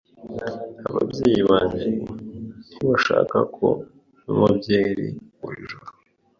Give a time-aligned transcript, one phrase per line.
[0.87, 1.89] Ababyeyi banjye
[2.71, 3.67] ntibashaka ko
[4.29, 5.07] nywa byeri
[5.39, 5.89] buri joro.